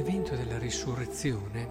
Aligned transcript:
L'evento 0.00 0.34
della 0.34 0.56
risurrezione 0.56 1.70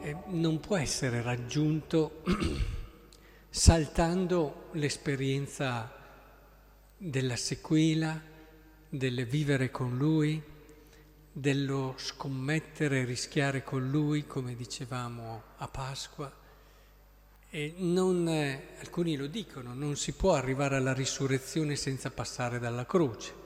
eh, 0.00 0.16
non 0.26 0.60
può 0.60 0.76
essere 0.76 1.22
raggiunto 1.22 2.22
saltando 3.50 4.68
l'esperienza 4.74 5.92
della 6.96 7.34
sequela, 7.34 8.16
del 8.88 9.26
vivere 9.26 9.72
con 9.72 9.96
Lui, 9.96 10.40
dello 11.32 11.94
scommettere 11.96 13.00
e 13.00 13.04
rischiare 13.06 13.64
con 13.64 13.90
Lui, 13.90 14.24
come 14.28 14.54
dicevamo 14.54 15.42
a 15.56 15.66
Pasqua. 15.66 16.32
Non, 17.78 18.28
eh, 18.28 18.68
alcuni 18.78 19.16
lo 19.16 19.26
dicono, 19.26 19.74
non 19.74 19.96
si 19.96 20.12
può 20.12 20.34
arrivare 20.34 20.76
alla 20.76 20.94
risurrezione 20.94 21.74
senza 21.74 22.12
passare 22.12 22.60
dalla 22.60 22.86
croce. 22.86 23.40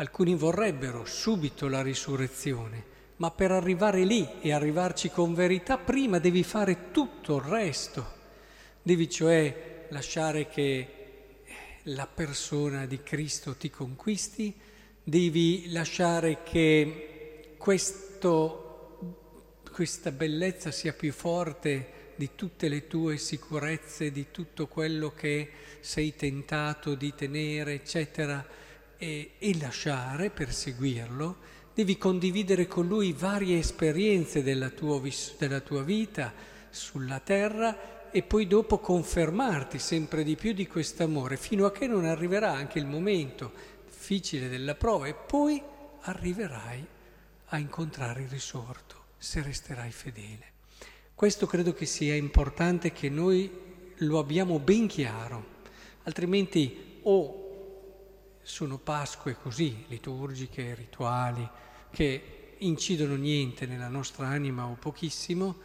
Alcuni 0.00 0.34
vorrebbero 0.34 1.04
subito 1.04 1.68
la 1.68 1.82
risurrezione, 1.82 2.84
ma 3.16 3.30
per 3.30 3.50
arrivare 3.50 4.02
lì 4.04 4.26
e 4.40 4.50
arrivarci 4.50 5.10
con 5.10 5.34
verità, 5.34 5.76
prima 5.76 6.18
devi 6.18 6.42
fare 6.42 6.90
tutto 6.90 7.36
il 7.36 7.42
resto. 7.42 8.14
Devi 8.80 9.10
cioè 9.10 9.88
lasciare 9.90 10.48
che 10.48 10.88
la 11.82 12.06
persona 12.06 12.86
di 12.86 13.02
Cristo 13.02 13.56
ti 13.56 13.68
conquisti, 13.68 14.54
devi 15.02 15.70
lasciare 15.70 16.42
che 16.44 17.56
questo, 17.58 19.18
questa 19.70 20.12
bellezza 20.12 20.70
sia 20.70 20.94
più 20.94 21.12
forte 21.12 22.14
di 22.16 22.30
tutte 22.34 22.68
le 22.68 22.86
tue 22.86 23.18
sicurezze, 23.18 24.10
di 24.10 24.28
tutto 24.30 24.66
quello 24.66 25.12
che 25.12 25.50
sei 25.80 26.16
tentato 26.16 26.94
di 26.94 27.14
tenere, 27.14 27.74
eccetera 27.74 28.60
e, 29.00 29.30
e 29.38 29.58
lasciare 29.58 30.28
per 30.28 30.52
seguirlo, 30.52 31.38
devi 31.74 31.96
condividere 31.96 32.66
con 32.66 32.86
lui 32.86 33.14
varie 33.14 33.58
esperienze 33.58 34.42
della 34.42 34.68
tua, 34.68 35.00
della 35.38 35.60
tua 35.60 35.82
vita 35.82 36.34
sulla 36.68 37.18
terra 37.18 38.10
e 38.10 38.22
poi 38.22 38.46
dopo 38.46 38.78
confermarti 38.78 39.78
sempre 39.78 40.22
di 40.22 40.36
più 40.36 40.52
di 40.52 40.66
questo 40.66 41.04
amore, 41.04 41.38
fino 41.38 41.64
a 41.64 41.72
che 41.72 41.86
non 41.86 42.04
arriverà 42.04 42.52
anche 42.52 42.78
il 42.78 42.86
momento 42.86 43.52
difficile 43.86 44.48
della 44.50 44.74
prova 44.74 45.06
e 45.06 45.14
poi 45.14 45.62
arriverai 46.02 46.86
a 47.46 47.58
incontrare 47.58 48.22
il 48.22 48.28
risorto, 48.28 48.96
se 49.16 49.42
resterai 49.42 49.90
fedele. 49.90 50.52
Questo 51.14 51.46
credo 51.46 51.72
che 51.72 51.86
sia 51.86 52.14
importante 52.14 52.92
che 52.92 53.08
noi 53.08 53.50
lo 53.96 54.18
abbiamo 54.18 54.58
ben 54.58 54.86
chiaro, 54.86 55.58
altrimenti 56.02 56.98
o 57.02 57.39
sono 58.50 58.78
Pasque 58.78 59.36
così, 59.40 59.84
liturgiche, 59.86 60.74
rituali, 60.74 61.48
che 61.92 62.56
incidono 62.58 63.14
niente 63.14 63.64
nella 63.64 63.88
nostra 63.88 64.26
anima 64.26 64.66
o 64.66 64.76
pochissimo, 64.78 65.56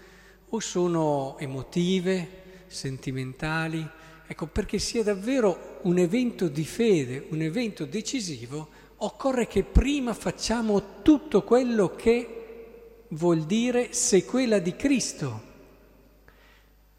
o 0.49 0.59
sono 0.59 1.35
emotive, 1.39 2.43
sentimentali. 2.67 3.85
Ecco, 4.27 4.45
perché 4.45 4.77
sia 4.77 5.03
davvero 5.03 5.79
un 5.81 5.97
evento 5.97 6.47
di 6.47 6.63
fede, 6.63 7.25
un 7.29 7.41
evento 7.41 7.85
decisivo, 7.85 8.69
occorre 8.97 9.47
che 9.47 9.63
prima 9.63 10.13
facciamo 10.13 11.01
tutto 11.01 11.43
quello 11.43 11.95
che 11.95 13.05
vuol 13.09 13.45
dire 13.45 13.93
sequela 13.93 14.59
di 14.59 14.75
Cristo 14.75 15.41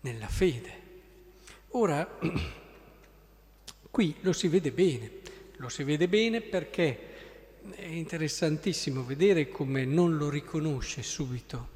nella 0.00 0.28
fede. 0.28 0.84
Ora, 1.70 2.06
qui 3.90 4.16
lo 4.20 4.32
si 4.32 4.48
vede 4.48 4.72
bene. 4.72 5.34
Lo 5.56 5.68
si 5.70 5.84
vede 5.84 6.06
bene 6.06 6.42
perché 6.42 7.14
è 7.74 7.84
interessantissimo 7.86 9.02
vedere 9.04 9.48
come 9.48 9.84
non 9.86 10.16
lo 10.16 10.28
riconosce 10.28 11.02
subito, 11.02 11.68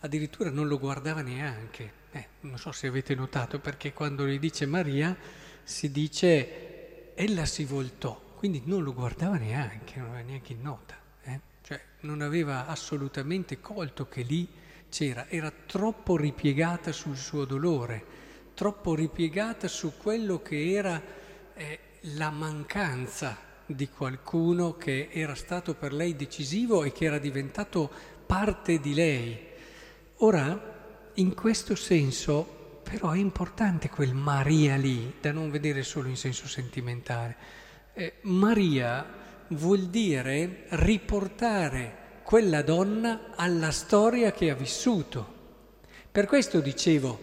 addirittura 0.00 0.50
non 0.50 0.66
lo 0.66 0.78
guardava 0.78 1.20
neanche. 1.20 1.96
Eh, 2.10 2.26
non 2.40 2.58
so 2.58 2.72
se 2.72 2.86
avete 2.86 3.14
notato 3.14 3.58
perché 3.60 3.92
quando 3.92 4.26
gli 4.26 4.38
dice 4.38 4.64
Maria 4.64 5.14
si 5.62 5.90
dice 5.90 7.14
ella 7.14 7.44
si 7.44 7.64
voltò, 7.64 8.18
quindi 8.36 8.62
non 8.64 8.82
lo 8.82 8.94
guardava 8.94 9.36
neanche, 9.36 9.98
non 9.98 10.08
aveva 10.08 10.26
neanche 10.26 10.52
in 10.54 10.62
nota, 10.62 10.98
eh? 11.22 11.40
cioè 11.62 11.80
non 12.00 12.22
aveva 12.22 12.66
assolutamente 12.66 13.60
colto 13.60 14.08
che 14.08 14.22
lì 14.22 14.48
c'era, 14.88 15.28
era 15.28 15.52
troppo 15.66 16.16
ripiegata 16.16 16.92
sul 16.92 17.18
suo 17.18 17.44
dolore, 17.44 18.02
troppo 18.54 18.94
ripiegata 18.94 19.68
su 19.68 19.98
quello 19.98 20.40
che 20.40 20.72
era 20.72 21.02
eh, 21.54 21.78
la 22.14 22.30
mancanza 22.30 23.36
di 23.66 23.88
qualcuno 23.88 24.76
che 24.76 25.08
era 25.12 25.34
stato 25.34 25.74
per 25.74 25.92
lei 25.92 26.16
decisivo 26.16 26.84
e 26.84 26.92
che 26.92 27.04
era 27.04 27.18
diventato 27.18 27.90
parte 28.24 28.78
di 28.78 28.94
lei. 28.94 29.38
Ora, 30.18 31.10
in 31.14 31.34
questo 31.34 31.74
senso, 31.74 32.80
però 32.82 33.10
è 33.10 33.18
importante 33.18 33.90
quel 33.90 34.14
Maria 34.14 34.76
lì, 34.76 35.14
da 35.20 35.32
non 35.32 35.50
vedere 35.50 35.82
solo 35.82 36.08
in 36.08 36.16
senso 36.16 36.46
sentimentale. 36.48 37.36
Eh, 37.92 38.14
Maria 38.22 39.06
vuol 39.48 39.86
dire 39.86 40.64
riportare 40.70 42.06
quella 42.22 42.62
donna 42.62 43.32
alla 43.34 43.70
storia 43.70 44.32
che 44.32 44.50
ha 44.50 44.54
vissuto. 44.54 45.36
Per 46.10 46.26
questo 46.26 46.60
dicevo, 46.60 47.20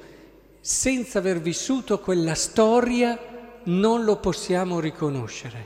senza 0.62 1.20
aver 1.20 1.42
vissuto 1.42 2.00
quella 2.00 2.34
storia 2.34 3.35
non 3.66 4.04
lo 4.04 4.18
possiamo 4.18 4.80
riconoscere, 4.80 5.66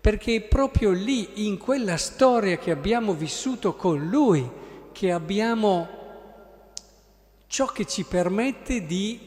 perché 0.00 0.36
è 0.36 0.42
proprio 0.42 0.90
lì, 0.90 1.46
in 1.46 1.58
quella 1.58 1.96
storia 1.96 2.58
che 2.58 2.70
abbiamo 2.70 3.14
vissuto 3.14 3.74
con 3.74 4.08
Lui, 4.08 4.48
che 4.92 5.10
abbiamo 5.12 5.88
ciò 7.46 7.66
che 7.66 7.86
ci 7.86 8.04
permette 8.04 8.86
di 8.86 9.18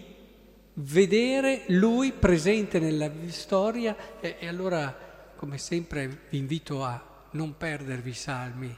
vedere 0.73 1.63
Lui 1.67 2.11
presente 2.11 2.79
nella 2.79 3.11
storia. 3.27 3.95
E, 4.19 4.37
e 4.39 4.47
allora, 4.47 5.33
come 5.35 5.57
sempre, 5.57 6.25
vi 6.29 6.37
invito 6.37 6.83
a 6.83 7.01
non 7.31 7.55
perdervi 7.57 8.09
i 8.09 8.13
salmi, 8.13 8.77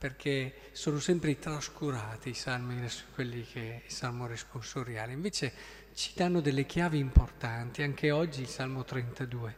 perché 0.00 0.54
sono 0.72 0.98
sempre 0.98 1.38
trascurati 1.38 2.30
i 2.30 2.34
salmi, 2.34 2.88
quelli 3.12 3.42
che 3.44 3.82
il 3.84 3.92
salmo 3.92 4.26
responsoriale. 4.26 5.12
Invece 5.12 5.52
ci 5.92 6.12
danno 6.14 6.40
delle 6.40 6.64
chiavi 6.64 6.98
importanti, 6.98 7.82
anche 7.82 8.10
oggi 8.10 8.40
il 8.40 8.48
Salmo 8.48 8.82
32. 8.82 9.56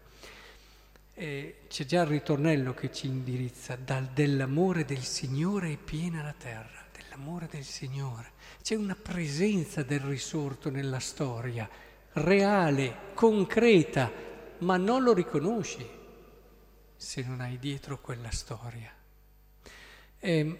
Eh, 1.14 1.58
c'è 1.69 1.84
già 1.84 2.00
il 2.00 2.08
ritornello 2.08 2.75
che 2.75 2.91
ci 2.91 3.06
indirizza, 3.06 3.76
dal 3.76 4.06
dell'amore 4.06 4.84
del 4.84 5.04
Signore 5.04 5.75
è 5.75 5.76
piena 5.76 6.25
la 6.25 6.34
terra, 6.36 6.86
dell'amore 6.91 7.47
del 7.48 7.62
Signore. 7.62 8.32
C'è 8.60 8.75
una 8.75 8.97
presenza 8.97 9.84
del 9.84 10.00
risorto 10.00 10.70
nella 10.70 10.98
storia, 10.98 11.69
reale, 12.14 13.12
concreta, 13.14 14.10
ma 14.58 14.76
non 14.76 15.04
lo 15.04 15.12
riconosci 15.12 15.88
se 16.97 17.22
non 17.22 17.41
hai 17.41 17.60
dietro 17.60 18.00
quella 18.00 18.32
storia. 18.32 18.92
Eh, 20.25 20.56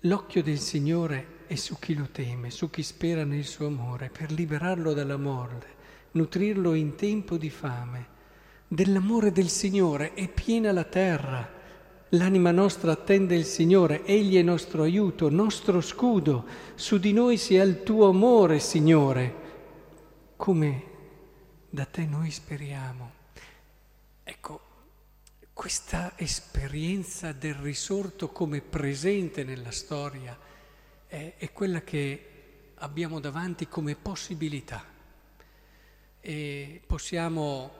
l'occhio 0.00 0.42
del 0.42 0.58
Signore 0.58 1.44
è 1.46 1.54
su 1.54 1.78
chi 1.78 1.94
lo 1.94 2.08
teme, 2.10 2.50
su 2.50 2.68
chi 2.70 2.82
spera 2.82 3.22
nel 3.22 3.44
suo 3.44 3.68
amore, 3.68 4.10
per 4.10 4.32
liberarlo 4.32 4.92
dalla 4.94 5.16
morte, 5.16 5.66
nutrirlo 6.12 6.74
in 6.74 6.96
tempo 6.96 7.36
di 7.36 7.50
fame. 7.50 8.06
Dell'amore 8.66 9.30
del 9.30 9.48
Signore 9.48 10.12
è 10.14 10.26
piena 10.26 10.72
la 10.72 10.82
terra. 10.82 11.48
L'anima 12.08 12.50
nostra 12.50 12.90
attende 12.90 13.36
il 13.36 13.44
Signore, 13.44 14.04
Egli 14.06 14.36
è 14.38 14.42
nostro 14.42 14.82
aiuto, 14.82 15.30
nostro 15.30 15.80
scudo. 15.80 16.44
Su 16.74 16.98
di 16.98 17.12
noi 17.12 17.36
sia 17.36 17.62
il 17.62 17.84
tuo 17.84 18.08
amore, 18.08 18.58
Signore, 18.58 19.34
come 20.34 20.82
da 21.70 21.84
te 21.84 22.06
noi 22.06 22.32
speriamo. 22.32 23.12
Ecco, 24.24 24.71
questa 25.62 26.14
esperienza 26.16 27.30
del 27.30 27.54
risorto 27.54 28.30
come 28.30 28.60
presente 28.60 29.44
nella 29.44 29.70
storia 29.70 30.36
è, 31.06 31.34
è 31.38 31.52
quella 31.52 31.82
che 31.82 32.72
abbiamo 32.74 33.20
davanti 33.20 33.68
come 33.68 33.94
possibilità 33.94 34.84
e 36.18 36.82
possiamo 36.84 37.70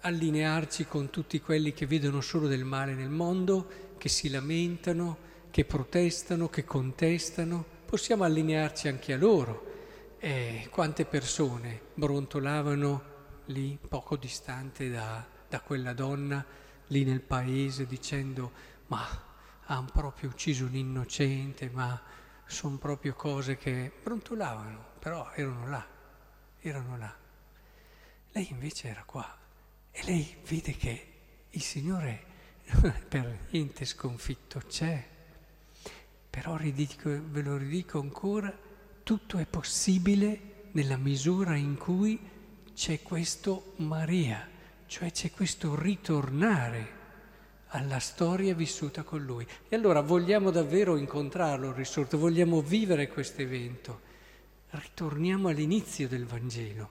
allinearci 0.00 0.86
con 0.86 1.10
tutti 1.10 1.40
quelli 1.40 1.72
che 1.72 1.86
vedono 1.86 2.20
solo 2.20 2.48
del 2.48 2.64
male 2.64 2.94
nel 2.94 3.10
mondo, 3.10 3.94
che 3.96 4.08
si 4.08 4.28
lamentano, 4.28 5.16
che 5.52 5.64
protestano, 5.64 6.48
che 6.48 6.64
contestano, 6.64 7.64
possiamo 7.86 8.24
allinearci 8.24 8.88
anche 8.88 9.12
a 9.12 9.16
loro. 9.16 10.16
E 10.18 10.66
quante 10.68 11.04
persone 11.04 11.80
brontolavano 11.94 13.02
lì 13.46 13.78
poco 13.88 14.16
distante 14.16 14.90
da, 14.90 15.24
da 15.48 15.60
quella 15.60 15.92
donna, 15.92 16.44
lì 16.90 17.04
nel 17.04 17.20
paese, 17.20 17.86
dicendo 17.86 18.52
ma 18.86 19.06
hanno 19.64 19.88
proprio 19.92 20.30
ucciso 20.30 20.64
un 20.64 20.74
innocente, 20.74 21.70
ma 21.70 22.00
sono 22.44 22.76
proprio 22.76 23.14
cose 23.14 23.56
che 23.56 23.92
brontolavano, 24.02 24.84
però 24.98 25.30
erano 25.34 25.68
là, 25.68 25.86
erano 26.58 26.96
là. 26.96 27.16
Lei 28.32 28.48
invece 28.50 28.88
era 28.88 29.02
qua 29.04 29.38
e 29.90 30.02
lei 30.04 30.36
vede 30.46 30.76
che 30.76 31.06
il 31.50 31.62
Signore 31.62 32.24
per 33.08 33.46
niente 33.50 33.84
sconfitto 33.84 34.60
c'è 34.68 35.08
Però 36.30 36.56
ridico, 36.56 37.10
ve 37.10 37.42
lo 37.42 37.56
ridico 37.56 37.98
ancora, 37.98 38.56
tutto 39.02 39.38
è 39.38 39.46
possibile 39.46 40.68
nella 40.72 40.96
misura 40.96 41.56
in 41.56 41.76
cui 41.76 42.18
c'è 42.72 43.02
questo 43.02 43.74
Maria, 43.76 44.48
cioè 44.90 45.12
c'è 45.12 45.30
questo 45.30 45.80
ritornare 45.80 46.98
alla 47.68 48.00
storia 48.00 48.56
vissuta 48.56 49.04
con 49.04 49.24
lui. 49.24 49.46
E 49.68 49.76
allora 49.76 50.00
vogliamo 50.00 50.50
davvero 50.50 50.96
incontrarlo, 50.96 51.68
il 51.68 51.74
risorto, 51.74 52.18
vogliamo 52.18 52.60
vivere 52.60 53.06
questo 53.06 53.40
evento. 53.40 54.00
Ritorniamo 54.70 55.46
all'inizio 55.46 56.08
del 56.08 56.26
Vangelo, 56.26 56.90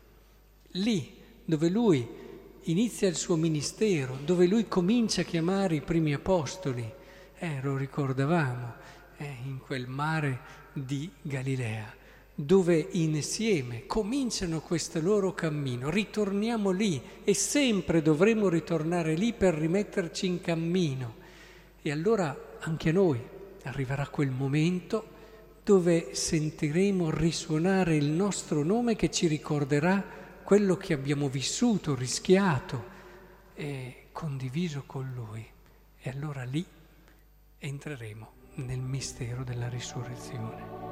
lì 0.72 1.14
dove 1.44 1.68
lui 1.68 2.08
inizia 2.64 3.10
il 3.10 3.18
suo 3.18 3.36
ministero, 3.36 4.18
dove 4.24 4.48
lui 4.48 4.70
comincia 4.70 5.22
a 5.22 5.26
chiamare 5.26 5.76
i 5.76 5.82
primi 5.82 6.14
apostoli. 6.14 6.90
Eh, 7.38 7.60
lo 7.62 7.76
ricordavamo, 7.76 8.76
eh, 9.18 9.36
in 9.44 9.60
quel 9.60 9.88
mare 9.90 10.40
di 10.72 11.12
Galilea, 11.22 11.94
dove 12.42 12.88
insieme 12.92 13.86
cominciano 13.86 14.62
questo 14.62 15.02
loro 15.02 15.34
cammino. 15.34 15.90
Ritorniamo 15.90 16.72
lì 16.72 17.02
e 17.26 17.34
sempre 17.34 18.02
dovremo 18.02 18.48
ritornare 18.48 19.14
lì 19.16 19.34
per 19.34 19.56
rimetterci 19.56 20.26
in 20.26 20.40
cammino. 20.40 21.16
E 21.82 21.92
allora 21.92 22.58
anche 22.60 22.90
a 22.90 22.94
noi 22.94 23.22
arriverà 23.64 24.08
quel 24.08 24.30
momento 24.30 25.18
dove 25.66 26.16
sentiremo 26.16 27.10
risuonare 27.10 27.98
il 27.98 28.08
nostro 28.08 28.64
nome 28.64 28.96
che 28.96 29.12
ci 29.12 29.28
ricorderà 29.28 30.02
quello 30.42 30.78
che 30.78 30.94
abbiamo 30.94 31.28
vissuto, 31.28 31.94
rischiato 31.94 32.86
e 33.54 34.06
condiviso 34.14 34.84
con 34.86 35.12
Lui. 35.14 35.46
E 36.02 36.10
allora 36.10 36.46
lì 36.46 36.66
entreremo 37.58 38.32
nel 38.56 38.80
mistero 38.80 39.44
della 39.44 39.68
risurrezione. 39.68 40.89